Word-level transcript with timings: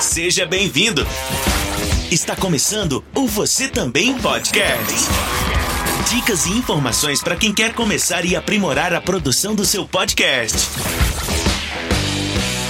Seja 0.00 0.46
bem-vindo. 0.46 1.06
Está 2.10 2.34
começando 2.34 3.04
o 3.14 3.26
Você 3.26 3.68
Também 3.68 4.18
Podcast. 4.18 4.94
Dicas 6.08 6.46
e 6.46 6.52
informações 6.52 7.22
para 7.22 7.36
quem 7.36 7.52
quer 7.52 7.74
começar 7.74 8.24
e 8.24 8.34
aprimorar 8.34 8.94
a 8.94 9.00
produção 9.00 9.54
do 9.54 9.62
seu 9.62 9.86
podcast. 9.86 10.56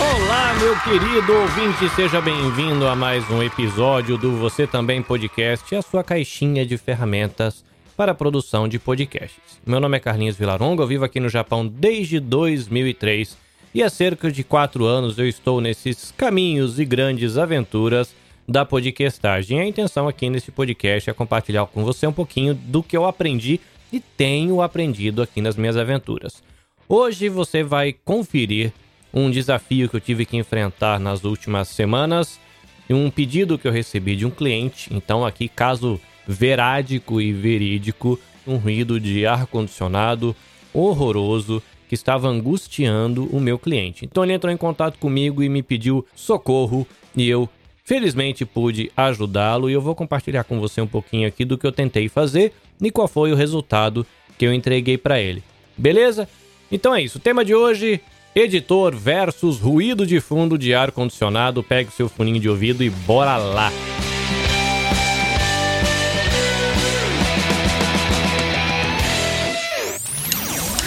Olá, 0.01 0.55
meu 0.55 0.77
querido 0.81 1.33
ouvinte, 1.33 1.95
seja 1.95 2.21
bem-vindo 2.21 2.89
a 2.89 2.97
mais 2.97 3.29
um 3.31 3.41
episódio 3.41 4.19
do 4.19 4.37
Você 4.37 4.67
Também 4.67 5.01
Podcast, 5.01 5.73
a 5.77 5.83
sua 5.83 6.03
caixinha 6.03 6.67
de 6.67 6.77
ferramentas 6.77 7.65
para 7.97 8.11
a 8.11 8.15
produção 8.15 8.67
de 8.67 8.81
podcasts. 8.81 9.61
Meu 9.65 9.79
nome 9.79 9.97
é 9.97 10.01
Carlinhos 10.01 10.37
Vilaronga, 10.37 10.83
eu 10.83 10.89
vivo 10.89 11.05
aqui 11.05 11.21
no 11.21 11.29
Japão 11.29 11.65
desde 11.65 12.19
2003 12.19 13.50
e 13.75 13.83
há 13.83 13.89
cerca 13.89 14.31
de 14.31 14.43
quatro 14.43 14.85
anos 14.85 15.19
eu 15.19 15.29
estou 15.29 15.61
nesses 15.61 16.13
caminhos 16.17 16.79
e 16.79 16.85
grandes 16.85 17.39
aventuras 17.39 18.15
da 18.47 18.65
podcastagem. 18.65 19.61
A 19.61 19.67
intenção 19.67 20.09
aqui 20.09 20.29
nesse 20.29 20.51
podcast 20.51 21.09
é 21.09 21.13
compartilhar 21.13 21.67
com 21.67 21.85
você 21.85 22.07
um 22.07 22.13
pouquinho 22.13 22.55
do 22.55 22.83
que 22.83 22.97
eu 22.97 23.07
aprendi 23.07 23.61
e 23.93 24.01
tenho 24.01 24.61
aprendido 24.61 25.23
aqui 25.23 25.41
nas 25.41 25.57
minhas 25.57 25.77
aventuras. 25.77 26.43
Hoje 26.89 27.29
você 27.29 27.63
vai 27.63 27.93
conferir 27.93 28.73
um 29.15 29.31
desafio 29.31 29.89
que 29.89 29.97
eu 29.97 30.01
tive 30.01 30.27
que 30.27 30.37
enfrentar 30.37 30.99
nas 30.99 31.25
últimas 31.25 31.69
semanas 31.69 32.41
e 32.89 32.95
um 32.95 33.09
pedido 33.09 33.57
que 33.57 33.69
eu 33.69 33.73
recebi 33.73 34.17
de 34.17 34.27
um 34.27 34.31
cliente. 34.31 34.93
Então, 34.93 35.25
aqui, 35.25 35.49
caso 35.49 36.01
verádico 36.27 37.21
e 37.21 37.33
verídico, 37.33 38.19
um 38.45 38.57
ruído 38.57 38.99
de 38.99 39.27
ar-condicionado 39.27 40.35
horroroso 40.73 41.63
que 41.91 41.95
estava 41.97 42.29
angustiando 42.29 43.29
o 43.33 43.41
meu 43.41 43.59
cliente. 43.59 44.05
Então 44.05 44.23
ele 44.23 44.33
entrou 44.33 44.53
em 44.53 44.57
contato 44.57 44.97
comigo 44.97 45.43
e 45.43 45.49
me 45.49 45.61
pediu 45.61 46.07
socorro 46.15 46.87
e 47.17 47.29
eu 47.29 47.49
felizmente 47.83 48.45
pude 48.45 48.93
ajudá-lo 48.97 49.69
e 49.69 49.73
eu 49.73 49.83
vou 49.83 49.93
compartilhar 49.93 50.45
com 50.45 50.61
você 50.61 50.81
um 50.81 50.87
pouquinho 50.87 51.27
aqui 51.27 51.45
do 51.45 51.59
que 51.59 51.67
eu 51.67 51.73
tentei 51.73 52.09
fazer 52.09 52.53
e 52.81 52.93
qual 52.93 53.09
foi 53.09 53.33
o 53.33 53.35
resultado 53.35 54.07
que 54.39 54.47
eu 54.47 54.55
entreguei 54.55 54.97
para 54.97 55.21
ele. 55.21 55.43
Beleza? 55.77 56.29
Então 56.71 56.95
é 56.95 57.03
isso. 57.03 57.19
O 57.19 57.21
tema 57.21 57.45
de 57.45 57.57
hoje 57.57 58.01
Editor 58.37 58.95
versus 58.95 59.59
ruído 59.59 60.07
de 60.07 60.21
fundo 60.21 60.57
de 60.57 60.73
ar 60.73 60.93
condicionado. 60.93 61.61
Pegue 61.61 61.91
seu 61.91 62.09
funinho 62.09 62.39
de 62.39 62.49
ouvido 62.49 62.85
e 62.85 62.89
bora 62.89 63.37
lá. 63.37 63.73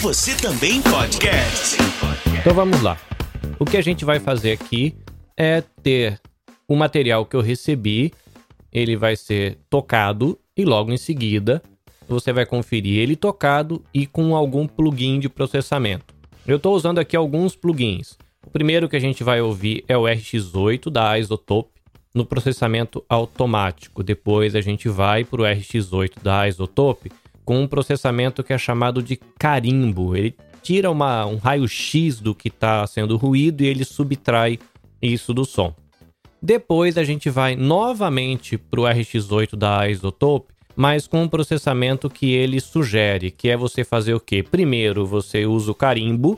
Você 0.03 0.35
também 0.35 0.81
podcast. 0.81 1.77
Então 2.37 2.53
vamos 2.53 2.81
lá. 2.81 2.97
O 3.57 3.63
que 3.63 3.77
a 3.77 3.81
gente 3.81 4.03
vai 4.03 4.19
fazer 4.19 4.51
aqui 4.51 4.93
é 5.37 5.63
ter 5.81 6.19
o 6.67 6.75
material 6.75 7.25
que 7.25 7.37
eu 7.37 7.39
recebi, 7.39 8.11
ele 8.69 8.97
vai 8.97 9.15
ser 9.15 9.57
tocado 9.69 10.37
e 10.57 10.65
logo 10.65 10.91
em 10.91 10.97
seguida 10.97 11.63
você 12.05 12.33
vai 12.33 12.45
conferir 12.45 12.99
ele 12.99 13.15
tocado 13.15 13.81
e 13.93 14.05
com 14.05 14.35
algum 14.35 14.67
plugin 14.67 15.21
de 15.21 15.29
processamento. 15.29 16.13
Eu 16.45 16.57
estou 16.57 16.75
usando 16.75 16.99
aqui 16.99 17.15
alguns 17.15 17.55
plugins. 17.55 18.17
O 18.45 18.49
primeiro 18.49 18.89
que 18.89 18.97
a 18.97 19.01
gente 19.01 19.23
vai 19.23 19.39
ouvir 19.39 19.85
é 19.87 19.97
o 19.97 20.03
RX8 20.03 20.89
da 20.89 21.17
Isotope 21.17 21.79
no 22.13 22.25
processamento 22.25 23.01
automático. 23.07 24.03
Depois 24.03 24.53
a 24.53 24.59
gente 24.59 24.89
vai 24.89 25.23
para 25.23 25.43
o 25.43 25.45
RX8 25.45 26.21
da 26.21 26.45
Isotope 26.45 27.09
com 27.45 27.61
um 27.61 27.67
processamento 27.67 28.43
que 28.43 28.53
é 28.53 28.57
chamado 28.57 29.01
de 29.01 29.17
carimbo. 29.37 30.15
Ele 30.15 30.35
tira 30.61 30.89
uma, 30.89 31.25
um 31.25 31.37
raio-x 31.37 32.19
do 32.19 32.33
que 32.33 32.47
está 32.47 32.85
sendo 32.87 33.17
ruído 33.17 33.61
e 33.61 33.67
ele 33.67 33.83
subtrai 33.83 34.59
isso 35.01 35.33
do 35.33 35.45
som. 35.45 35.73
Depois 36.41 36.97
a 36.97 37.03
gente 37.03 37.29
vai 37.29 37.55
novamente 37.55 38.57
para 38.57 38.81
o 38.81 38.83
RX8 38.83 39.55
da 39.55 39.87
Isotope, 39.87 40.53
mas 40.75 41.07
com 41.07 41.23
um 41.23 41.27
processamento 41.27 42.09
que 42.09 42.31
ele 42.31 42.59
sugere, 42.59 43.31
que 43.31 43.49
é 43.49 43.55
você 43.55 43.83
fazer 43.83 44.13
o 44.13 44.19
quê? 44.19 44.43
Primeiro 44.43 45.05
você 45.05 45.45
usa 45.45 45.71
o 45.71 45.75
carimbo 45.75 46.37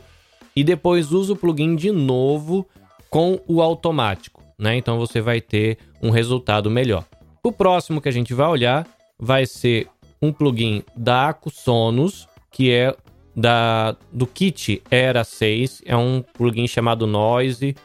e 0.55 0.63
depois 0.63 1.11
usa 1.11 1.33
o 1.33 1.35
plugin 1.35 1.75
de 1.75 1.91
novo 1.91 2.67
com 3.09 3.39
o 3.47 3.61
automático, 3.61 4.44
né? 4.59 4.75
Então 4.75 4.97
você 4.97 5.21
vai 5.21 5.39
ter 5.41 5.77
um 6.01 6.09
resultado 6.09 6.69
melhor. 6.69 7.05
O 7.41 7.51
próximo 7.51 8.01
que 8.01 8.09
a 8.09 8.11
gente 8.11 8.33
vai 8.33 8.47
olhar 8.47 8.88
vai 9.17 9.45
ser 9.45 9.88
um 10.21 10.31
plugin 10.31 10.83
da 10.95 11.29
Acusonos, 11.29 12.27
que 12.51 12.71
é 12.71 12.95
da, 13.35 13.95
do 14.11 14.25
kit 14.25 14.81
Era 14.89 15.23
6, 15.23 15.81
é 15.85 15.95
um 15.95 16.21
plugin 16.21 16.67
chamado 16.67 17.05
Noise 17.05 17.75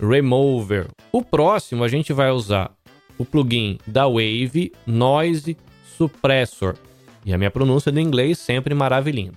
Remover. 0.00 0.88
O 1.10 1.22
próximo 1.22 1.82
a 1.82 1.88
gente 1.88 2.12
vai 2.12 2.30
usar 2.30 2.70
o 3.16 3.24
plugin 3.24 3.78
da 3.86 4.06
Wave 4.06 4.72
Noise 4.86 5.56
Suppressor. 5.96 6.76
E 7.24 7.32
a 7.32 7.38
minha 7.38 7.50
pronúncia 7.50 7.90
do 7.90 8.00
inglês 8.00 8.38
sempre 8.38 8.74
maravilhosa. 8.74 9.32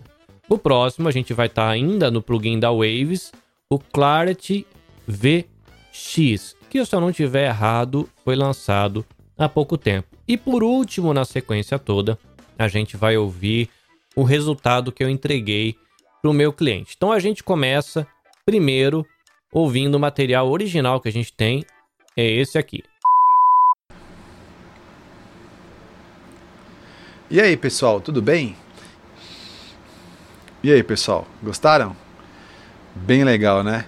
O 0.47 0.57
próximo 0.57 1.07
a 1.07 1.11
gente 1.11 1.33
vai 1.33 1.47
estar 1.47 1.65
tá 1.65 1.69
ainda 1.69 2.11
no 2.11 2.21
plugin 2.21 2.59
da 2.59 2.71
Waves, 2.71 3.31
o 3.69 3.79
Clarity 3.79 4.67
VX, 5.07 6.55
que 6.69 6.85
se 6.85 6.95
eu 6.95 7.01
não 7.01 7.11
tiver 7.11 7.47
errado, 7.47 8.07
foi 8.23 8.35
lançado 8.35 9.05
há 9.37 9.49
pouco 9.49 9.77
tempo. 9.77 10.07
E 10.27 10.37
por 10.37 10.63
último, 10.63 11.13
na 11.13 11.25
sequência 11.25 11.79
toda, 11.79 12.17
a 12.61 12.67
gente 12.67 12.95
vai 12.95 13.17
ouvir 13.17 13.69
o 14.15 14.23
resultado 14.23 14.91
que 14.91 15.03
eu 15.03 15.09
entreguei 15.09 15.75
para 16.21 16.29
o 16.29 16.33
meu 16.33 16.53
cliente. 16.53 16.93
Então 16.95 17.11
a 17.11 17.19
gente 17.19 17.43
começa 17.43 18.07
primeiro 18.45 19.05
ouvindo 19.51 19.95
o 19.95 19.99
material 19.99 20.49
original 20.49 20.99
que 21.01 21.09
a 21.09 21.11
gente 21.11 21.33
tem, 21.33 21.65
é 22.15 22.23
esse 22.23 22.57
aqui. 22.57 22.83
E 27.29 27.39
aí, 27.39 27.55
pessoal, 27.55 27.99
tudo 27.99 28.21
bem? 28.21 28.55
E 30.63 30.71
aí, 30.71 30.83
pessoal, 30.83 31.25
gostaram? 31.41 31.95
Bem 32.93 33.23
legal, 33.23 33.63
né? 33.63 33.85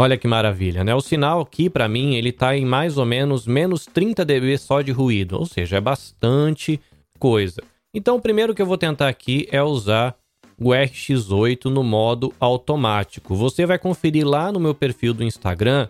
Olha 0.00 0.16
que 0.16 0.26
maravilha, 0.26 0.82
né? 0.82 0.94
O 0.94 1.00
sinal 1.02 1.42
aqui, 1.42 1.68
para 1.68 1.86
mim, 1.86 2.14
ele 2.14 2.32
tá 2.32 2.56
em 2.56 2.64
mais 2.64 2.96
ou 2.96 3.04
menos 3.04 3.46
menos 3.46 3.84
30 3.84 4.24
dB 4.24 4.56
só 4.56 4.80
de 4.80 4.90
ruído, 4.92 5.38
ou 5.38 5.44
seja, 5.44 5.76
é 5.76 5.80
bastante 5.80 6.80
coisa. 7.18 7.62
Então, 7.92 8.16
o 8.16 8.20
primeiro 8.20 8.54
que 8.54 8.62
eu 8.62 8.66
vou 8.66 8.78
tentar 8.78 9.08
aqui 9.08 9.46
é 9.52 9.62
usar 9.62 10.16
o 10.58 10.70
RX8 10.70 11.66
no 11.66 11.84
modo 11.84 12.32
automático. 12.40 13.34
Você 13.34 13.66
vai 13.66 13.78
conferir 13.78 14.26
lá 14.26 14.50
no 14.50 14.58
meu 14.58 14.74
perfil 14.74 15.12
do 15.12 15.22
Instagram 15.22 15.86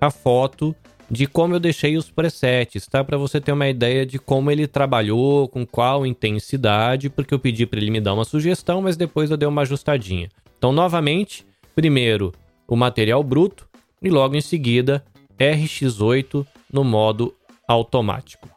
a 0.00 0.10
foto 0.10 0.74
de 1.08 1.28
como 1.28 1.54
eu 1.54 1.60
deixei 1.60 1.96
os 1.96 2.10
presets, 2.10 2.88
tá? 2.88 3.04
Para 3.04 3.16
você 3.16 3.40
ter 3.40 3.52
uma 3.52 3.68
ideia 3.68 4.04
de 4.04 4.18
como 4.18 4.50
ele 4.50 4.66
trabalhou, 4.66 5.46
com 5.46 5.64
qual 5.64 6.04
intensidade, 6.04 7.08
porque 7.08 7.32
eu 7.32 7.38
pedi 7.38 7.64
para 7.64 7.78
ele 7.78 7.92
me 7.92 8.00
dar 8.00 8.14
uma 8.14 8.24
sugestão, 8.24 8.82
mas 8.82 8.96
depois 8.96 9.30
eu 9.30 9.36
dei 9.36 9.46
uma 9.46 9.62
ajustadinha. 9.62 10.28
Então, 10.58 10.72
novamente, 10.72 11.46
primeiro 11.76 12.32
o 12.72 12.76
material 12.76 13.22
bruto 13.22 13.68
e 14.00 14.08
logo 14.08 14.34
em 14.34 14.40
seguida 14.40 15.04
RX8 15.38 16.46
no 16.72 16.82
modo 16.82 17.34
automático. 17.68 18.48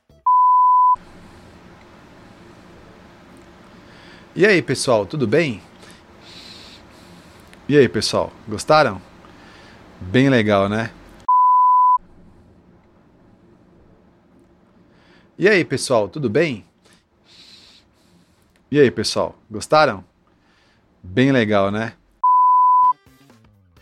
E 4.33 4.45
aí, 4.45 4.61
pessoal, 4.61 5.05
tudo 5.05 5.27
bem? 5.27 5.61
E 7.67 7.77
aí, 7.77 7.89
pessoal, 7.89 8.31
gostaram? 8.47 9.01
Bem 9.99 10.29
legal, 10.29 10.69
né? 10.69 10.91
E 15.37 15.49
aí, 15.49 15.65
pessoal, 15.65 16.07
tudo 16.07 16.29
bem? 16.29 16.63
E 18.71 18.79
aí, 18.79 18.89
pessoal, 18.89 19.37
gostaram? 19.51 20.05
Bem 21.03 21.33
legal, 21.33 21.69
né? 21.69 21.95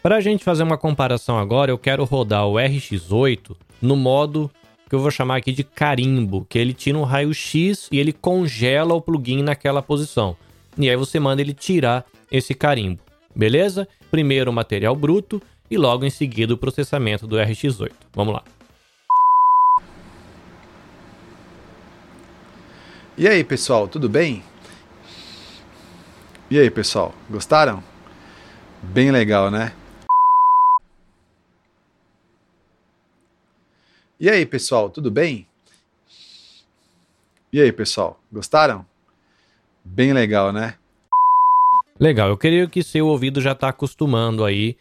Para 0.04 0.18
a 0.18 0.20
gente 0.20 0.44
fazer 0.44 0.64
uma 0.64 0.78
comparação 0.78 1.40
agora, 1.40 1.72
eu 1.72 1.78
quero 1.78 2.04
rodar 2.04 2.46
o 2.46 2.56
RX8 2.56 3.56
no 3.82 3.96
modo 3.96 4.52
que 4.90 4.94
eu 4.94 5.00
vou 5.00 5.10
chamar 5.10 5.38
aqui 5.38 5.54
de 5.54 5.64
carimbo, 5.64 6.46
que 6.50 6.60
ele 6.60 6.74
tira 6.74 6.98
um 6.98 7.04
raio-x 7.04 7.88
e 7.90 7.98
ele 7.98 8.12
congela 8.12 8.94
o 8.94 9.02
plugin 9.02 9.42
naquela 9.42 9.82
posição. 9.82 10.36
E 10.78 10.90
aí 10.90 10.98
você 10.98 11.22
manda 11.22 11.42
ele 11.42 11.54
tirar 11.54 12.04
esse 12.30 12.54
carimbo, 12.54 13.00
beleza? 13.34 13.88
Primeiro 14.12 14.52
o 14.52 14.54
material 14.54 14.94
bruto 14.94 15.42
e 15.72 15.78
logo 15.78 16.04
em 16.04 16.10
seguida 16.10 16.54
o 16.54 16.58
processamento 16.58 17.26
do 17.26 17.38
RX8. 17.38 17.94
Vamos 18.14 18.34
lá. 18.34 18.44
E 23.18 23.26
aí, 23.26 23.42
pessoal, 23.42 23.88
tudo 23.88 24.10
bem? 24.10 24.44
E 26.52 26.60
aí, 26.60 26.70
pessoal, 26.70 27.16
gostaram? 27.30 27.82
Bem 28.82 29.10
legal, 29.10 29.50
né? 29.50 29.72
E 34.24 34.30
aí, 34.30 34.46
pessoal, 34.46 34.90
tudo 34.90 35.12
bem? 35.12 35.46
E 37.52 37.60
aí, 37.60 37.74
pessoal, 37.74 38.18
gostaram? 38.32 38.86
Bem 39.84 40.14
legal, 40.14 40.54
né? 40.54 40.76
Legal, 42.00 42.30
eu 42.30 42.38
creio 42.38 42.70
que 42.70 42.82
seu 42.82 43.06
ouvido 43.08 43.42
já 43.42 43.52
está 43.52 43.68
acostumando 43.68 44.46
aí 44.46 44.78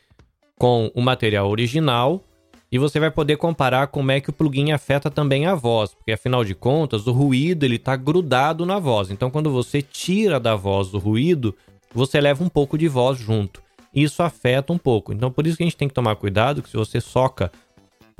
com 0.57 0.93
o 0.95 1.03
material 1.03 1.51
original 1.51 2.23
E 2.71 2.79
você 2.79 3.01
vai 3.01 3.11
poder 3.11 3.37
comparar 3.37 3.89
como 3.89 4.13
é 4.13 4.21
que 4.21 4.31
o 4.31 4.33
plugin 4.33 4.71
afeta 4.71 5.11
também 5.11 5.45
a 5.45 5.57
voz, 5.57 5.93
porque 5.93 6.13
afinal 6.13 6.45
de 6.45 6.55
contas, 6.55 7.09
o 7.09 7.13
ruído 7.13 7.65
ele 7.65 7.75
está 7.75 7.97
grudado 7.97 8.65
na 8.65 8.79
voz. 8.79 9.11
Então, 9.11 9.29
quando 9.29 9.51
você 9.51 9.83
tira 9.83 10.39
da 10.39 10.55
voz 10.55 10.95
o 10.95 10.99
ruído, 10.99 11.53
você 11.93 12.21
leva 12.21 12.45
um 12.45 12.49
pouco 12.49 12.79
de 12.79 12.87
voz 12.87 13.19
junto. 13.19 13.61
Isso 13.93 14.23
afeta 14.23 14.73
um 14.73 14.79
pouco. 14.79 15.13
Então, 15.13 15.33
por 15.33 15.49
isso 15.49 15.57
que 15.57 15.65
a 15.65 15.67
gente 15.67 15.77
tem 15.77 15.89
que 15.89 15.95
tomar 15.95 16.15
cuidado 16.15 16.63
que 16.63 16.71
se 16.71 16.77
você 16.77 17.01
soca 17.01 17.51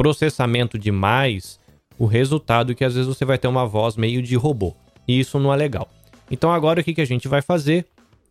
processamento 0.03 0.77
demais, 0.77 1.61
o 1.97 2.07
resultado 2.07 2.75
que 2.75 2.85
às 2.85 2.95
vezes 2.95 3.07
você 3.07 3.25
vai 3.25 3.39
ter 3.39 3.47
uma 3.47 3.65
voz 3.65 3.97
meio 3.97 4.21
de 4.21 4.35
robô. 4.35 4.75
E 5.07 5.21
isso 5.21 5.39
não 5.39 5.55
é 5.55 5.57
legal. 5.57 5.89
Então, 6.29 6.51
agora 6.51 6.81
o 6.81 6.85
que, 6.85 6.93
que 6.93 7.01
a 7.01 7.07
gente 7.07 7.29
vai 7.29 7.41
fazer 7.41 7.87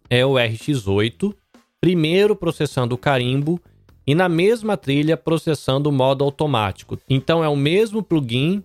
é 0.10 0.26
o 0.26 0.34
RX8, 0.34 1.34
primeiro 1.80 2.36
processando 2.36 2.96
o 2.96 2.98
carimbo 2.98 3.58
e 4.06 4.14
na 4.14 4.28
mesma 4.28 4.76
trilha 4.76 5.16
processando 5.16 5.88
o 5.88 5.94
modo 5.94 6.26
automático. 6.26 7.00
Então 7.10 7.42
é 7.42 7.48
o 7.48 7.56
mesmo 7.56 8.04
plugin 8.04 8.62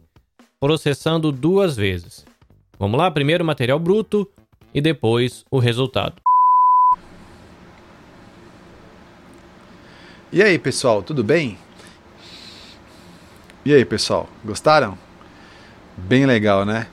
processando 0.59 1.31
duas 1.31 1.76
vezes. 1.76 2.26
Vamos 2.76 2.99
lá, 2.99 3.09
primeiro 3.09 3.44
o 3.44 3.47
material 3.47 3.79
bruto 3.79 4.29
e 4.75 4.81
depois 4.81 5.44
o 5.49 5.61
resultado. 5.61 6.20
E 10.32 10.43
aí, 10.43 10.59
pessoal, 10.59 11.05
tudo 11.05 11.23
bem? 11.23 11.56
E 13.67 13.75
aí, 13.75 13.85
pessoal, 13.85 14.29
gostaram? 14.45 14.97
Bem 15.97 16.25
legal, 16.25 16.65
né? 16.65 16.87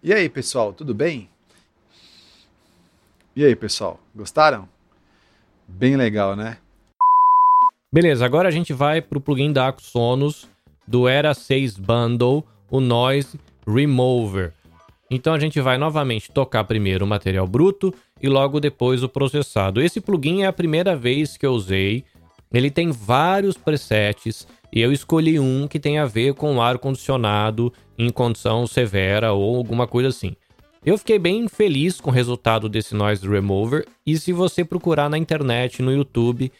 E 0.00 0.14
aí, 0.14 0.28
pessoal, 0.28 0.72
tudo 0.72 0.94
bem? 0.94 1.28
E 3.34 3.44
aí, 3.44 3.56
pessoal, 3.56 3.98
gostaram? 4.14 4.68
Bem 5.66 5.96
legal, 5.96 6.36
né? 6.36 6.58
Beleza, 7.92 8.24
agora 8.24 8.46
a 8.46 8.52
gente 8.52 8.72
vai 8.72 9.02
para 9.02 9.18
o 9.18 9.20
plugin 9.20 9.52
da 9.52 9.74
Sonos 9.76 10.48
do 10.86 11.08
Era 11.08 11.34
6 11.34 11.76
Bundle, 11.76 12.44
o 12.70 12.78
Noise 12.78 13.36
Remover. 13.66 14.54
Então 15.10 15.34
a 15.34 15.40
gente 15.40 15.60
vai 15.60 15.76
novamente 15.76 16.30
tocar 16.30 16.62
primeiro 16.62 17.04
o 17.04 17.08
material 17.08 17.48
bruto 17.48 17.92
e 18.22 18.28
logo 18.28 18.60
depois 18.60 19.02
o 19.02 19.08
processado. 19.08 19.82
Esse 19.82 20.00
plugin 20.00 20.42
é 20.42 20.46
a 20.46 20.52
primeira 20.52 20.94
vez 20.94 21.36
que 21.36 21.44
eu 21.44 21.50
usei. 21.50 22.04
Ele 22.52 22.70
tem 22.70 22.90
vários 22.90 23.56
presets 23.56 24.46
e 24.72 24.80
eu 24.80 24.92
escolhi 24.92 25.38
um 25.38 25.66
que 25.66 25.78
tem 25.78 25.98
a 25.98 26.06
ver 26.06 26.34
com 26.34 26.60
ar 26.60 26.78
condicionado 26.78 27.72
em 27.96 28.10
condição 28.10 28.66
severa 28.66 29.32
ou 29.32 29.56
alguma 29.56 29.86
coisa 29.86 30.08
assim. 30.08 30.34
Eu 30.84 30.96
fiquei 30.96 31.18
bem 31.18 31.48
feliz 31.48 32.00
com 32.00 32.10
o 32.10 32.12
resultado 32.12 32.68
desse 32.68 32.94
Noise 32.94 33.28
Remover 33.28 33.86
e 34.06 34.16
se 34.16 34.32
você 34.32 34.64
procurar 34.64 35.10
na 35.10 35.18
internet, 35.18 35.82
no 35.82 35.92
YouTube, 35.92 36.50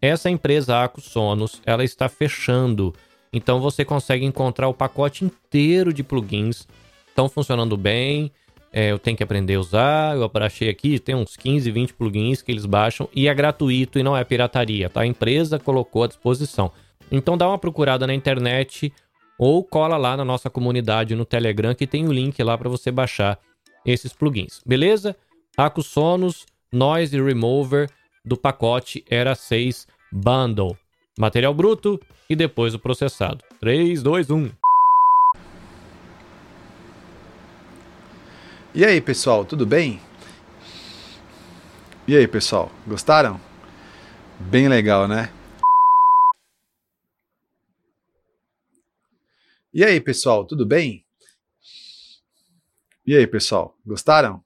essa 0.00 0.30
empresa 0.30 0.82
Acu 0.82 1.00
Sonos, 1.00 1.60
ela 1.64 1.84
está 1.84 2.08
fechando. 2.08 2.94
Então 3.32 3.60
você 3.60 3.84
consegue 3.84 4.24
encontrar 4.24 4.68
o 4.68 4.74
pacote 4.74 5.24
inteiro 5.24 5.92
de 5.92 6.02
plugins. 6.02 6.66
Estão 7.08 7.28
funcionando 7.28 7.76
bem. 7.76 8.32
É, 8.78 8.92
eu 8.92 8.98
tenho 8.98 9.16
que 9.16 9.22
aprender 9.22 9.54
a 9.54 9.60
usar. 9.60 10.14
Eu 10.14 10.30
achei 10.34 10.68
aqui, 10.68 10.98
tem 10.98 11.14
uns 11.14 11.34
15, 11.34 11.70
20 11.70 11.94
plugins 11.94 12.42
que 12.42 12.52
eles 12.52 12.66
baixam 12.66 13.08
e 13.14 13.26
é 13.26 13.32
gratuito 13.32 13.98
e 13.98 14.02
não 14.02 14.14
é 14.14 14.22
pirataria, 14.22 14.90
tá? 14.90 15.00
A 15.00 15.06
empresa 15.06 15.58
colocou 15.58 16.04
à 16.04 16.06
disposição. 16.06 16.70
Então 17.10 17.38
dá 17.38 17.48
uma 17.48 17.56
procurada 17.56 18.06
na 18.06 18.12
internet 18.12 18.92
ou 19.38 19.64
cola 19.64 19.96
lá 19.96 20.14
na 20.14 20.26
nossa 20.26 20.50
comunidade 20.50 21.14
no 21.14 21.24
Telegram 21.24 21.74
que 21.74 21.86
tem 21.86 22.06
o 22.06 22.12
link 22.12 22.42
lá 22.42 22.58
para 22.58 22.68
você 22.68 22.90
baixar 22.90 23.38
esses 23.82 24.12
plugins, 24.12 24.60
beleza? 24.66 25.16
Sonos 25.82 26.44
Noise 26.70 27.18
Remover 27.18 27.88
do 28.22 28.36
pacote 28.36 29.02
Era 29.08 29.34
6 29.34 29.86
Bundle. 30.12 30.76
Material 31.18 31.54
bruto 31.54 31.98
e 32.28 32.36
depois 32.36 32.74
o 32.74 32.78
processado. 32.78 33.42
3, 33.58 34.02
2, 34.02 34.30
1. 34.30 34.65
E 38.76 38.84
aí, 38.84 39.00
pessoal, 39.00 39.42
tudo 39.42 39.64
bem? 39.64 39.98
E 42.06 42.14
aí, 42.14 42.28
pessoal, 42.28 42.70
gostaram? 42.86 43.40
Bem 44.38 44.68
legal, 44.68 45.08
né? 45.08 45.32
E 49.72 49.82
aí, 49.82 49.98
pessoal, 49.98 50.44
tudo 50.44 50.66
bem? 50.66 51.02
E 53.06 53.16
aí, 53.16 53.26
pessoal, 53.26 53.74
gostaram? 53.86 54.44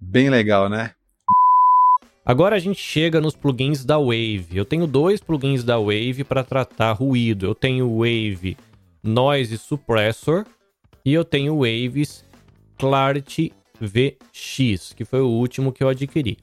Bem 0.00 0.30
legal, 0.30 0.68
né? 0.68 0.96
Agora 2.26 2.56
a 2.56 2.58
gente 2.58 2.80
chega 2.80 3.20
nos 3.20 3.36
plugins 3.36 3.84
da 3.84 3.98
Wave. 3.98 4.48
Eu 4.50 4.64
tenho 4.64 4.84
dois 4.84 5.20
plugins 5.20 5.62
da 5.62 5.78
Wave 5.78 6.24
para 6.24 6.42
tratar 6.42 6.90
ruído. 6.90 7.46
Eu 7.46 7.54
tenho 7.54 7.88
o 7.88 7.98
Wave 7.98 8.56
Noise 9.00 9.56
Suppressor 9.58 10.44
e 11.04 11.14
eu 11.14 11.24
tenho 11.24 11.58
Waves 11.58 12.26
Clarity 12.78 13.52
VX, 13.80 14.92
que 14.94 15.04
foi 15.04 15.20
o 15.20 15.28
último 15.28 15.72
que 15.72 15.82
eu 15.82 15.88
adquiri. 15.88 16.38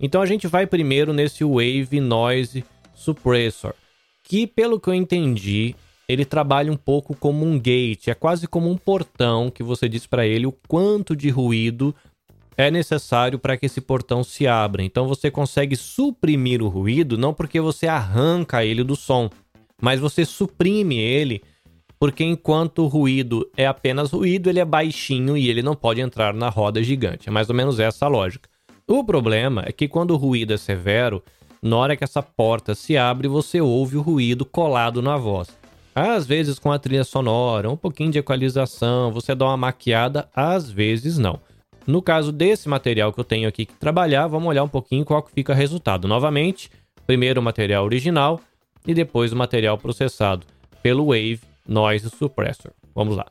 Então 0.00 0.22
a 0.22 0.26
gente 0.26 0.46
vai 0.46 0.66
primeiro 0.66 1.12
nesse 1.12 1.42
Wave 1.44 2.00
Noise 2.00 2.64
Suppressor, 2.94 3.74
que 4.22 4.46
pelo 4.46 4.78
que 4.78 4.88
eu 4.88 4.94
entendi, 4.94 5.74
ele 6.08 6.24
trabalha 6.24 6.70
um 6.70 6.76
pouco 6.76 7.14
como 7.16 7.44
um 7.44 7.58
gate, 7.58 8.08
é 8.08 8.14
quase 8.14 8.46
como 8.46 8.70
um 8.70 8.76
portão 8.76 9.50
que 9.50 9.62
você 9.62 9.88
diz 9.88 10.06
para 10.06 10.26
ele 10.26 10.46
o 10.46 10.52
quanto 10.52 11.16
de 11.16 11.28
ruído 11.28 11.94
é 12.56 12.70
necessário 12.70 13.38
para 13.38 13.56
que 13.56 13.66
esse 13.66 13.80
portão 13.80 14.24
se 14.24 14.46
abra. 14.46 14.82
Então 14.82 15.06
você 15.06 15.30
consegue 15.30 15.76
suprimir 15.76 16.62
o 16.62 16.68
ruído 16.68 17.16
não 17.16 17.32
porque 17.32 17.60
você 17.60 17.86
arranca 17.86 18.64
ele 18.64 18.82
do 18.82 18.96
som, 18.96 19.30
mas 19.80 20.00
você 20.00 20.24
suprime 20.24 20.98
ele 20.98 21.42
porque 21.98 22.24
enquanto 22.24 22.82
o 22.82 22.86
ruído 22.86 23.48
é 23.56 23.66
apenas 23.66 24.12
ruído, 24.12 24.48
ele 24.48 24.60
é 24.60 24.64
baixinho 24.64 25.36
e 25.36 25.48
ele 25.48 25.62
não 25.62 25.74
pode 25.74 26.00
entrar 26.00 26.32
na 26.32 26.48
roda 26.48 26.82
gigante. 26.82 27.28
É 27.28 27.32
mais 27.32 27.48
ou 27.48 27.54
menos 27.54 27.80
essa 27.80 28.06
a 28.06 28.08
lógica. 28.08 28.48
O 28.86 29.04
problema 29.04 29.64
é 29.66 29.72
que 29.72 29.88
quando 29.88 30.12
o 30.12 30.16
ruído 30.16 30.54
é 30.54 30.56
severo, 30.56 31.22
na 31.60 31.76
hora 31.76 31.96
que 31.96 32.04
essa 32.04 32.22
porta 32.22 32.74
se 32.74 32.96
abre, 32.96 33.26
você 33.26 33.60
ouve 33.60 33.96
o 33.96 34.00
ruído 34.00 34.44
colado 34.44 35.02
na 35.02 35.16
voz. 35.16 35.48
Às 35.94 36.24
vezes 36.24 36.58
com 36.58 36.70
a 36.70 36.78
trilha 36.78 37.02
sonora, 37.02 37.68
um 37.68 37.76
pouquinho 37.76 38.12
de 38.12 38.18
equalização, 38.18 39.10
você 39.10 39.34
dá 39.34 39.46
uma 39.46 39.56
maquiada, 39.56 40.28
às 40.34 40.70
vezes 40.70 41.18
não. 41.18 41.40
No 41.84 42.00
caso 42.00 42.30
desse 42.30 42.68
material 42.68 43.12
que 43.12 43.18
eu 43.18 43.24
tenho 43.24 43.48
aqui 43.48 43.66
que 43.66 43.74
trabalhar, 43.74 44.28
vamos 44.28 44.48
olhar 44.48 44.62
um 44.62 44.68
pouquinho 44.68 45.04
qual 45.04 45.22
que 45.22 45.32
fica 45.32 45.52
o 45.52 45.56
resultado. 45.56 46.06
Novamente, 46.06 46.70
primeiro 47.06 47.40
o 47.40 47.42
material 47.42 47.84
original 47.84 48.40
e 48.86 48.94
depois 48.94 49.32
o 49.32 49.36
material 49.36 49.76
processado 49.76 50.46
pelo 50.82 51.06
Wave 51.06 51.40
Noise 51.68 52.08
Suppressor. 52.08 52.72
Vamos 52.94 53.14
lá. 53.14 53.26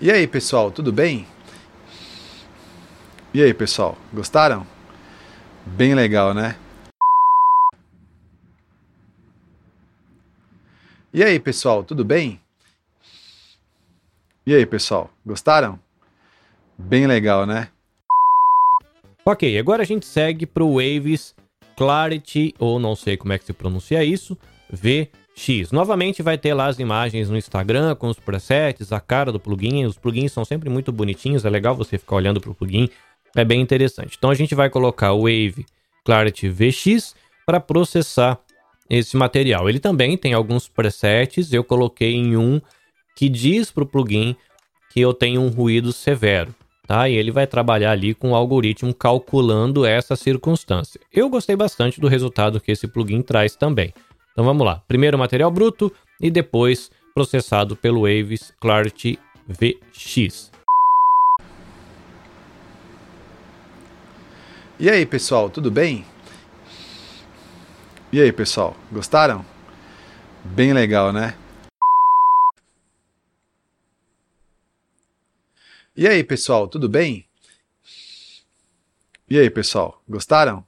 E 0.00 0.12
aí, 0.12 0.28
pessoal, 0.28 0.70
tudo 0.70 0.92
bem? 0.92 1.26
E 3.32 3.42
aí, 3.42 3.52
pessoal, 3.52 3.98
gostaram? 4.12 4.64
Bem 5.66 5.92
legal, 5.92 6.32
né? 6.32 6.56
E 11.12 11.24
aí, 11.24 11.40
pessoal, 11.40 11.82
tudo 11.82 12.04
bem? 12.04 12.40
E 14.46 14.54
aí, 14.54 14.64
pessoal, 14.64 15.10
gostaram? 15.26 15.80
Bem 16.78 17.08
legal, 17.08 17.44
né? 17.44 17.68
Ok, 19.24 19.58
agora 19.58 19.82
a 19.82 19.86
gente 19.86 20.06
segue 20.06 20.46
para 20.46 20.62
o 20.62 20.74
Waves 20.74 21.34
Clarity, 21.76 22.54
ou 22.58 22.78
não 22.78 22.94
sei 22.94 23.16
como 23.16 23.32
é 23.32 23.38
que 23.38 23.44
se 23.44 23.52
pronuncia 23.52 24.02
isso, 24.04 24.36
VX. 24.70 25.72
Novamente 25.72 26.22
vai 26.22 26.38
ter 26.38 26.54
lá 26.54 26.66
as 26.66 26.78
imagens 26.78 27.28
no 27.28 27.36
Instagram 27.36 27.94
com 27.94 28.08
os 28.08 28.18
presets, 28.18 28.92
a 28.92 29.00
cara 29.00 29.32
do 29.32 29.40
plugin. 29.40 29.84
Os 29.84 29.98
plugins 29.98 30.32
são 30.32 30.44
sempre 30.44 30.70
muito 30.70 30.92
bonitinhos, 30.92 31.44
é 31.44 31.50
legal 31.50 31.74
você 31.74 31.98
ficar 31.98 32.16
olhando 32.16 32.40
para 32.40 32.50
o 32.50 32.54
plugin, 32.54 32.88
é 33.34 33.44
bem 33.44 33.60
interessante. 33.60 34.16
Então 34.16 34.30
a 34.30 34.34
gente 34.34 34.54
vai 34.54 34.70
colocar 34.70 35.12
o 35.12 35.22
Wave 35.22 35.66
Clarity 36.04 36.48
VX 36.48 37.14
para 37.46 37.60
processar 37.60 38.38
esse 38.88 39.16
material. 39.16 39.68
Ele 39.68 39.80
também 39.80 40.16
tem 40.16 40.34
alguns 40.34 40.68
presets, 40.68 41.52
eu 41.52 41.64
coloquei 41.64 42.14
em 42.14 42.36
um 42.36 42.60
que 43.16 43.28
diz 43.28 43.70
para 43.70 43.84
o 43.84 43.86
plugin 43.86 44.36
que 44.90 45.00
eu 45.00 45.12
tenho 45.12 45.40
um 45.40 45.48
ruído 45.48 45.92
severo, 45.92 46.54
tá? 46.86 47.08
E 47.08 47.14
ele 47.14 47.30
vai 47.30 47.46
trabalhar 47.46 47.92
ali 47.92 48.14
com 48.14 48.32
o 48.32 48.34
algoritmo 48.34 48.94
calculando 48.94 49.84
essa 49.84 50.16
circunstância. 50.16 51.00
Eu 51.12 51.28
gostei 51.28 51.56
bastante 51.56 52.00
do 52.00 52.08
resultado 52.08 52.60
que 52.60 52.72
esse 52.72 52.86
plugin 52.86 53.22
traz 53.22 53.56
também. 53.56 53.92
Então 54.32 54.44
vamos 54.44 54.64
lá. 54.64 54.82
Primeiro 54.86 55.18
material 55.18 55.50
bruto 55.50 55.92
e 56.20 56.30
depois 56.30 56.90
processado 57.14 57.76
pelo 57.76 58.02
Waves 58.02 58.52
Clarity 58.60 59.18
VX. 59.46 60.50
E 64.78 64.90
aí, 64.90 65.06
pessoal, 65.06 65.48
tudo 65.48 65.70
bem? 65.70 66.04
E 68.12 68.20
aí, 68.20 68.32
pessoal, 68.32 68.76
gostaram? 68.90 69.44
Bem 70.44 70.72
legal, 70.72 71.12
né? 71.12 71.34
E 75.96 76.08
aí, 76.08 76.24
pessoal, 76.24 76.66
tudo 76.66 76.88
bem? 76.88 77.24
E 79.30 79.38
aí, 79.38 79.48
pessoal, 79.48 80.02
gostaram? 80.08 80.64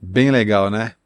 Bem 0.00 0.32
legal, 0.32 0.68
né? 0.70 0.96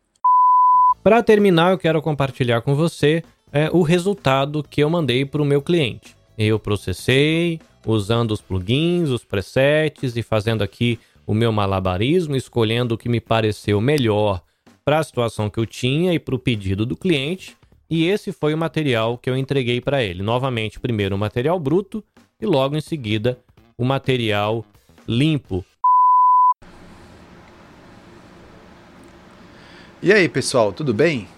Para 1.03 1.23
terminar, 1.23 1.73
eu 1.73 1.79
quero 1.79 2.01
compartilhar 2.01 2.63
com 2.63 2.75
você 2.75 3.23
é, 3.53 3.69
o 3.71 3.83
resultado 3.83 4.63
que 4.63 4.83
eu 4.83 4.89
mandei 4.89 5.27
para 5.27 5.43
o 5.43 5.45
meu 5.45 5.61
cliente. 5.61 6.17
Eu 6.39 6.59
processei 6.59 7.61
usando 7.87 8.31
os 8.31 8.41
plugins, 8.41 9.11
os 9.11 9.23
presets 9.27 10.17
e 10.17 10.23
fazendo 10.23 10.65
aqui 10.65 10.99
o 11.27 11.35
meu 11.35 11.53
malabarismo, 11.53 12.35
escolhendo 12.35 12.95
o 12.95 12.99
que 12.99 13.11
me 13.11 13.21
pareceu 13.21 13.79
melhor 13.79 14.43
para 14.87 15.01
a 15.01 15.05
situação 15.05 15.51
que 15.51 15.61
eu 15.61 15.67
tinha 15.67 16.15
e 16.15 16.19
para 16.19 16.35
o 16.35 16.39
pedido 16.39 16.87
do 16.87 16.97
cliente. 16.97 17.59
E 17.91 18.07
esse 18.07 18.33
foi 18.33 18.55
o 18.55 18.59
material 18.59 19.19
que 19.19 19.29
eu 19.29 19.37
entreguei 19.37 19.83
para 19.83 20.03
ele. 20.03 20.23
Novamente, 20.23 20.81
primeiro 20.81 21.15
o 21.15 21.19
material 21.19 21.61
bruto 21.61 22.03
e 22.41 22.47
logo 22.47 22.77
em 22.77 22.81
seguida 22.81 23.43
o 23.77 23.85
material 23.85 24.65
limpo. 25.07 25.65
E 30.01 30.13
aí, 30.13 30.29
pessoal, 30.29 30.73
tudo 30.73 30.95
bem? 30.95 31.29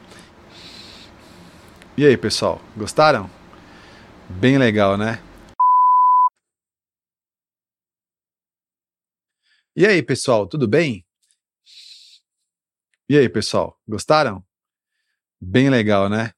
E 1.97 2.05
aí, 2.05 2.17
pessoal, 2.17 2.61
gostaram? 2.77 3.29
Bem 4.29 4.59
legal, 4.59 4.97
né? 4.97 5.23
E 9.75 9.87
aí, 9.87 10.03
pessoal, 10.03 10.47
tudo 10.47 10.69
bem? 10.69 11.05
E 13.09 13.17
aí, 13.17 13.29
pessoal, 13.29 13.79
gostaram? 13.89 14.45
Bem 15.41 15.71
legal, 15.71 16.09
né? 16.09 16.33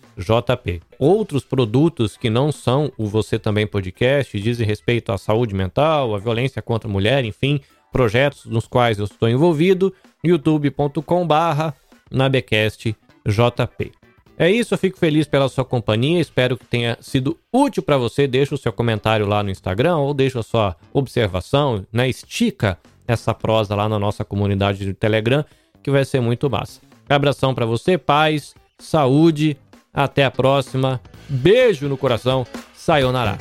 Outros 1.00 1.44
produtos 1.44 2.18
que 2.18 2.30
não 2.30 2.52
são 2.52 2.92
o 2.98 3.06
Você 3.06 3.40
Também 3.40 3.66
Podcast 3.66 4.40
dizem 4.40 4.66
respeito 4.66 5.12
à 5.12 5.18
saúde 5.18 5.56
mental, 5.56 6.16
à 6.16 6.20
violência 6.20 6.62
contra 6.62 6.90
a 6.90 6.92
mulher, 6.92 7.26
enfim, 7.26 7.60
projetos 7.92 8.46
nos 8.46 8.68
quais 8.68 9.00
eu 9.00 9.06
estou 9.06 9.30
envolvido, 9.30 9.94
youtube.com 10.24 11.26
barra 11.26 11.74
nabecastjp. 12.12 13.92
É 14.38 14.50
isso, 14.50 14.74
eu 14.74 14.78
fico 14.78 14.98
feliz 14.98 15.28
pela 15.28 15.48
sua 15.48 15.64
companhia, 15.64 16.20
espero 16.20 16.58
que 16.58 16.66
tenha 16.66 16.98
sido 17.00 17.38
útil 17.54 17.84
para 17.84 17.98
você. 17.98 18.26
Deixa 18.26 18.56
o 18.56 18.58
seu 18.58 18.74
comentário 18.74 19.28
lá 19.28 19.44
no 19.44 19.52
Instagram 19.52 19.98
ou 19.98 20.14
deixa 20.16 20.40
a 20.40 20.44
sua 20.44 20.76
observação, 20.92 21.86
né? 21.94 22.10
Estica 22.10 22.80
essa 23.08 23.34
prosa 23.34 23.76
lá 23.76 23.88
na 23.88 24.00
nossa 24.00 24.26
comunidade 24.26 24.84
do 24.84 24.94
Telegram, 24.94 25.46
que 25.84 25.92
vai 25.92 26.04
ser 26.06 26.22
muito 26.22 26.50
massa. 26.50 26.82
Abração 27.08 27.54
para 27.54 27.66
você, 27.66 27.98
paz, 27.98 28.56
saúde, 28.80 29.58
até 29.94 30.26
a 30.26 30.32
próxima. 30.32 31.02
Beijo 31.28 31.88
no 31.88 31.98
coração. 31.98 32.46
Sayonara. 32.76 33.38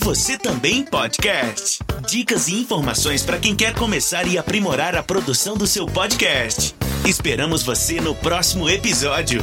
Você 0.00 0.36
também 0.36 0.84
podcast. 0.84 1.78
Dicas 2.06 2.48
e 2.48 2.60
informações 2.60 3.22
para 3.22 3.38
quem 3.38 3.56
quer 3.56 3.74
começar 3.74 4.26
e 4.26 4.36
aprimorar 4.36 4.94
a 4.94 5.02
produção 5.02 5.56
do 5.56 5.66
seu 5.66 5.86
podcast. 5.86 6.74
Esperamos 7.06 7.62
você 7.62 8.00
no 8.00 8.14
próximo 8.14 8.68
episódio. 8.68 9.42